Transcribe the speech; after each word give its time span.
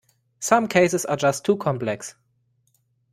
Some 0.39 0.67
cases 0.67 1.05
are 1.05 1.15
just 1.15 1.45
too 1.45 1.57
complex. 1.57 2.15